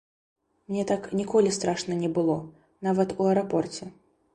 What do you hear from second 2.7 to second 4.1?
нават у аэрапорце.